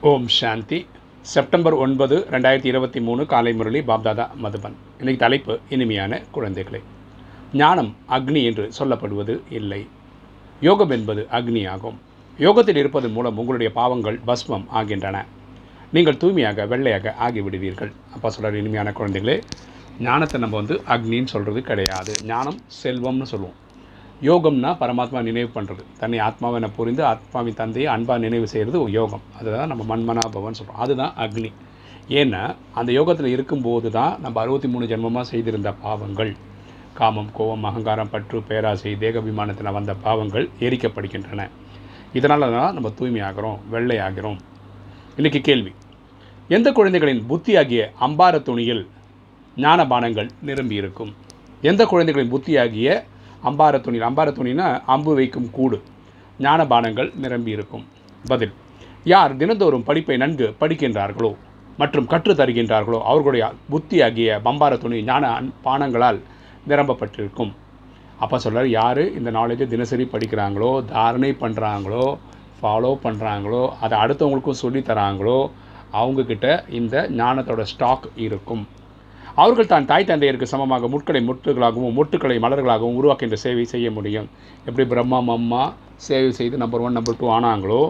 [0.00, 0.86] ஓம் சாந்தி.
[1.22, 4.76] September ஒன்பது ரெண்டாயிரத்தி இருபத்தி மூணு காலை முரளி பாப்தாதா மதுபன்.
[4.98, 6.80] இன்னைக்கு தலைப்பு இனிமையான குழந்தைகளை.
[7.52, 9.88] ஞானம் அக்னி என்று சொல்லப்படுவது இல்லை.
[10.60, 11.98] யோகம் என்பது அக்னி ஆகும்
[12.38, 15.24] யோகத்தில் இருப்பதன் மூலம் உங்களுடைய பாவங்கள் பஸ்மம் ஆகின்றன.
[15.92, 17.92] நீங்கள் தூய்மையாக வெள்ளையாக ஆகிவிடுவீர்கள்.
[18.14, 19.40] அப்பா சொல்கிற இனிமையான குழந்தைகளே
[19.98, 22.14] ஞானத்தை நம்ம வந்து அக்னின்னு சொல்கிறது கிடையாது.
[22.24, 23.58] ஞானம் செல்வம்னு சொல்லுவோம்.
[24.26, 29.22] யோகம்னா பரமாத்மா நினைவு பண்ணுறது தன்னை ஆத்மாவை புரிந்து ஆத்மாவின் தந்தையை அன்பாக நினைவு செய்கிறது யோகம்.
[29.38, 31.50] அதுதான் நம்ம மண்மனா பவன் சொல்கிறோம் அதுதான் அக்னி.
[32.08, 36.32] ஏன்னா அந்த யோகத்தில் இருக்கும்போது தான் நம்ம அறுபத்தி மூணு ஜென்மமாக செய்திருந்த பாவங்கள்
[36.94, 41.48] காமம் கோபம் அகங்காரம் பற்று பேராசை தேகபிமானத்தில் வந்த பாவங்கள் எரிக்கப்படுகின்றன.
[42.14, 44.38] இதனால தான் நம்ம தூய்மையாகிறோம் வெள்ளையாகிறோம்.
[45.16, 45.72] இன்றைக்கி கேள்வி.
[46.48, 48.88] எந்த குழந்தைகளின் புத்தியாகிய அம்பார துணியில்
[49.56, 51.14] ஞானபானங்கள் நிரம்பி இருக்கும்
[51.62, 53.06] எந்த குழந்தைகளின் புத்தியாகிய
[53.48, 55.78] அம்பார துணி அம்பார துணினா அம்பு வைக்கும் கூடு.
[56.46, 57.84] ஞானபானங்கள் நிரம்பி இருக்கும்.
[58.24, 58.54] பதில்
[59.12, 61.30] யார் தினந்தோறும் படிப்பை நன்கு படிக்கின்றார்களோ
[61.80, 65.24] மற்றும் கற்று தருகின்றார்களோ அவர்களுடைய புத்தியாகிய பம்பார துணி ஞான
[65.66, 66.18] பானங்களால்
[66.70, 67.52] நிரம்பப்பட்டிருக்கும்.
[68.24, 72.06] அப்போ சொல்கிறார் யார் இந்த நாலேஜை தினசரி படிக்கிறாங்களோ தாரணை பண்ணுறாங்களோ
[72.60, 75.38] ஃபாலோ பண்ணுறாங்களோ அதை அடுத்தவங்களுக்கும் சொல்லி தராங்களோ
[76.00, 78.64] அவங்கக்கிட்ட இந்த ஞானத்தோட ஸ்டாக் இருக்கும்.
[79.42, 84.28] அவர்கள் தான் தாய் தந்தையருக்கு சமமாக முட்களை முட்டுகளாகவும் முட்டுக்களை மலர்களாகவும் உருவாக்கின்ற சேவை செய்ய முடியும்.
[84.68, 85.62] எப்படி பிரம்மா மம்மா
[86.06, 87.80] சேவை செய்து நம்பர் ஒன் நம்பர் டூ ஆனாங்களோ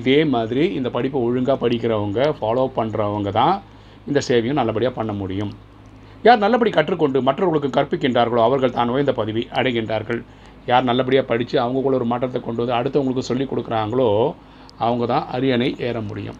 [0.00, 3.54] இதே மாதிரி இந்த படிப்பை ஒழுங்காக படிக்கிறவங்க ஃபாலோ பண்ணுறவங்க தான்
[4.10, 5.52] இந்த சேவையும் நல்லபடியாக பண்ண முடியும்.
[6.26, 10.20] யார் நல்லபடி கற்றுக்கொண்டு மற்றவர்களுக்கு கற்பிக்கின்றார்களோ அவர்கள் தான் உயர்ந்த பதவி அடைகின்றார்கள்.
[10.70, 14.08] யார் நல்லபடியாக படித்து அவங்களுக்குள்ள ஒரு மாற்றத்தை கொண்டு வந்து அடுத்தவங்களுக்கு சொல்லிக் கொடுக்குறாங்களோ
[14.86, 16.38] அவங்க தான் அரியணை ஏற முடியும்.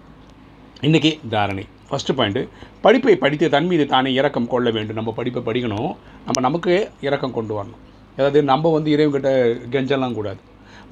[0.89, 1.65] இன்றைக்கி தாரணை.
[1.93, 2.49] ஃபஸ்ட்டு பாயிண்ட்டு
[2.81, 4.95] படிப்பை படித்து தன் மீது தானே இறக்கம் கொள்ள வேண்டும்.
[4.95, 5.91] நம்ம படிப்பை படிக்கணும்.
[6.27, 7.81] நம்ம நமக்கு இறக்கம் கொண்டு வரணும்.
[8.17, 9.31] அதாவது நம்ம வந்து இறைவன்கிட்ட
[9.75, 10.41] கெஞ்சலாம் கூடாது.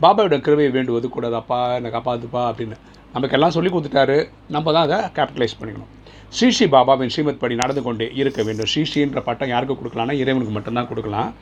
[0.03, 2.77] பாபாவிடம் கிருவையை வேண்டுவது கூடாது அப்பா என்னை காப்பாத்துப்பா அப்படின்னு.
[3.13, 4.29] நமக்கெல்லாம் சொல்லி கொடுத்துட்டாரு.
[4.49, 5.91] நம்ம தான் அதை கேபிட்டலைஸ் பண்ணிக்கணும்.
[6.29, 8.67] ஸ்ரீ ஸ்ரீ பாபாவின் ஸ்ரீமத் படி நடந்து கொண்டே இருக்க வேண்டும்.
[8.67, 11.35] ஸ்ரீ ஸ்ரீன்ற பட்டம் யாருக்கு கொடுக்கலாம்னா இறைவனுக்கு மட்டும்தான் கொடுக்கலாம்.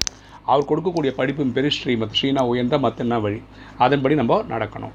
[0.44, 3.42] அவர் கொடுக்கக்கூடிய படிப்பும் பெரிய ஸ்ரீமத் ஸ்ரீனா உயர்ந்த மத்தன்னா வழி.
[3.78, 4.94] அதன்படி நம்ம நடக்கணும்.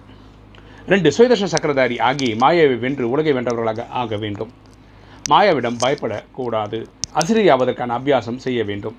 [0.92, 4.50] ரெண்டு சுயதர்ஷ சக்கரதாரி ஆகி மாயாவை வென்று உலகை வென்றவர்களாக ஆக வேண்டும்.
[5.32, 6.80] மாயாவிடம் பயப்படக்கூடாது.
[7.20, 8.96] அசிரியாவதற்கான அபியாசம் செய்ய வேண்டும்.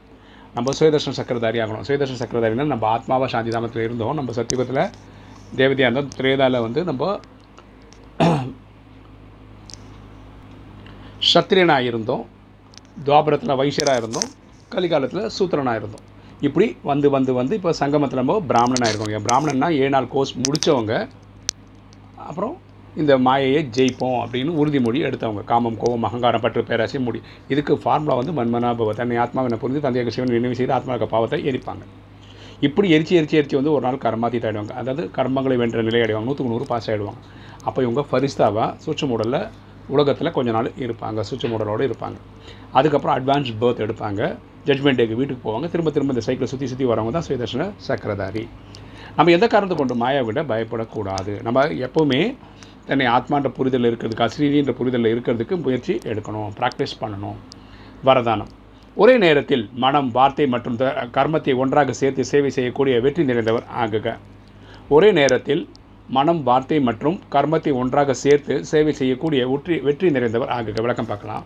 [0.54, 1.84] நம்ம சுயதர்ஷன் சக்கரதாரி ஆகணும்.
[1.88, 4.14] சுயதர்ஷன் சக்கரதாரினா நம்ம ஆத்மாவாக சாந்தி தாமத்தில் இருந்தோம்.
[4.18, 4.82] நம்ம சத்தியுகத்தில்
[5.60, 7.18] தேவதையாக இருந்தோம் திரேதாவில் வந்து நம்ம
[11.32, 12.24] சத்திரியனாக இருந்தோம்.
[13.08, 14.28] துவாபரத்தில் வைசியராக இருந்தோம்.
[14.74, 16.04] கலிகாலத்தில் சூத்திரனாக இருந்தோம்.
[16.46, 20.94] இப்படி வந்து வந்து வந்து இப்போ சங்கமத்தில் நம்ம பிராமணனாக இருக்கோம் பிராமணன்னா ஏழு நாள் கோர்ஸ் முடித்தவங்க
[22.28, 22.54] அப்புறம்
[23.02, 25.42] இந்த மாயையை ஜெயிப்போம் அப்படின்னு உறுதிமொழி எடுத்தவங்க.
[25.50, 27.20] காமம் கோபம் அகங்காரம் பற்று பேராசி முடி.
[27.52, 31.84] இதுக்கு ஃபார்முலா வந்து மன்மனாபவ தன்னை ஆத்மாவினை புரிந்து தந்தையாக சிவன் நினைவு செய்து ஆத்மாவுக்கு பாவத்தை எரிப்பாங்க.
[32.66, 36.28] இப்படி எரிச்சு எரிச்சு எரிச்சு வந்து ஒரு நாள் கர்மாத்திட்டு ஆகிடுவாங்க அதாவது கர்மங்களை வென்ற நிலை அடைவாங்க.
[36.28, 37.20] நூற்றுக்கு நூறு பாஸ் ஆகிடுவாங்க
[37.68, 39.40] அப்போ இவங்க ஃபரிஸ்தாவாக சுற்று மூடலில்
[39.94, 41.20] உலகத்தில் கொஞ்ச நாள் இருப்பாங்க.
[41.30, 42.18] சுற்று மூடலோடு இருப்பாங்க.
[42.78, 44.22] அதுக்கப்புறம் அட்வான்ஸ் பேர்த் எடுப்பாங்க.
[44.68, 45.66] ஜட்மெண்ட் டேக்கு வீட்டுக்கு போவாங்க.
[45.72, 48.44] திரும்ப திரும்ப இந்த சைக்கிளை சுற்றி சுற்றி வரவங்க தான் சுயதர்ஷன சக்கரதாரி.
[49.16, 51.32] நம்ம எந்த காரணத்தை கொண்டு மாயை விட பயப்படக்கூடாது.
[51.46, 52.20] நம்ம எப்போவுமே
[52.88, 57.38] தன்னை ஆத்மான்ற புரிதல் இருக்கிறதுக்கு அஸ்ரீன்ற புரிதலில் இருக்கிறதுக்கு முயற்சி எடுக்கணும் ப்ராக்டிஸ் பண்ணணும்.
[58.08, 58.50] வரதானம்.
[59.02, 60.76] ஒரே நேரத்தில் மனம் வார்த்தை மற்றும்
[61.16, 64.16] கர்மத்தை ஒன்றாக சேர்த்து சேவை செய்யக்கூடிய வெற்றி நிறைந்தவர் ஆகுக.
[64.96, 65.62] ஒரே நேரத்தில்
[66.16, 70.80] மனம் வார்த்தை மற்றும் கர்மத்தை ஒன்றாக சேர்த்து சேவை செய்யக்கூடிய வெற்றி வெற்றி நிறைந்தவர் ஆகுக.
[70.84, 71.44] விளக்கம் பார்க்கலாம்.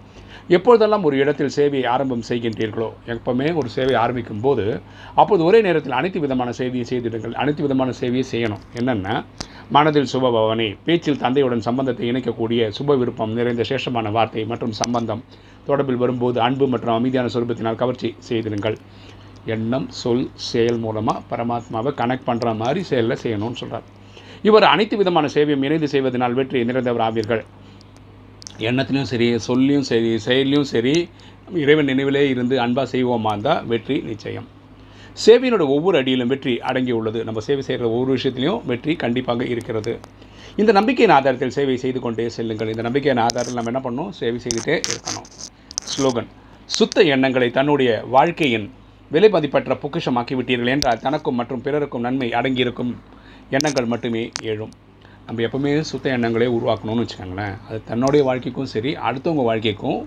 [0.57, 4.65] எப்பொழுதெல்லாம் ஒரு இடத்தில் சேவையை ஆரம்பம் செய்கின்றீர்களோ எப்பவுமே ஒரு சேவை ஆரம்பிக்கும் போது
[5.21, 7.35] அப்போது ஒரே நேரத்தில் அனைத்து விதமான சேவையை செய்திடுங்கள்.
[7.43, 8.63] அனைத்து விதமான சேவையை செய்யணும்.
[8.81, 9.09] என்னென்ன
[9.77, 15.23] மனதில் சுபபவனை பேச்சில் தந்தையுடன் சம்பந்தத்தை இணைக்கக்கூடிய சுப விருப்பம் நிறைந்த சேஷமான வார்த்தை மற்றும் சம்பந்தம்
[15.69, 18.79] தொடர்பில் வரும்போது அன்பு மற்றும் அமைதியான சுரூபத்தினால் கவர்ச்சி செய்திடுங்கள்.
[19.55, 23.87] எண்ணம் சொல் செயல் மூலமாக பரமாத்மாவை கனெக்ட் பண்ணுற மாதிரி செயலில் செய்யணும்னு சொல்கிறார்
[24.49, 27.43] இவர் அனைத்து விதமான சேவையும் இணைந்து செய்வதனால் வெற்றி நிறைந்தவர் ஆவீர்கள்.
[28.69, 30.95] எண்ணத்திலையும் சரி சொல்லியும் சரி செயலையும் சரி
[31.65, 34.47] இறைவன் நினைவிலே இருந்து அன்பாக செய்வோமா இருந்தால் வெற்றி நிச்சயம்.
[35.25, 39.93] சேவையினோட ஒவ்வொரு அடியிலும் வெற்றி அடங்கி உள்ளது நம்ம சேவை செய்கிற ஒவ்வொரு விஷயத்திலையும் வெற்றி கண்டிப்பாக இருக்கிறது.
[40.61, 42.71] இந்த நம்பிக்கையின் ஆதாரத்தில் சேவை செய்து கொண்டே செல்லுங்கள்.
[42.75, 44.11] இந்த நம்பிக்கையின் ஆதாரத்தில் நம்ம என்ன பண்ணணும்?
[44.21, 45.27] சேவை செய்துகிட்டே இருக்கணும்.
[45.93, 46.29] ஸ்லோகன்
[46.77, 48.67] சுத்த எண்ணங்களை தன்னுடைய வாழ்க்கையின்
[49.11, 52.93] விலை மதிப்பற்ற பொக்கிஷமாக்கி விட்டீர்கள் என்றால் தனக்கும் மற்றும் பிறருக்கும் நன்மை அடங்கியிருக்கும்.
[53.57, 54.23] எண்ணங்கள் மட்டுமே
[54.53, 54.73] எழும்.
[55.27, 57.55] நம்ம எப்போவுமே சுத்த எண்ணங்களே உருவாக்கணும்னு வச்சுக்கோங்களேன்.
[57.69, 60.01] அது தன்னுடைய வாழ்க்கைக்கும் சரி அடுத்தவங்க வாழ்க்கைக்கும்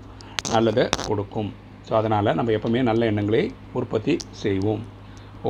[0.52, 1.50] நல்லதை கொடுக்கும்.
[1.88, 3.42] ஸோ அதனால் நம்ம எப்போவுமே நல்ல எண்ணங்களை
[3.72, 4.82] உற்பத்தி செய்வோம்.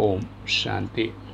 [0.03, 0.25] ஓம்
[0.59, 1.07] சாந்தி.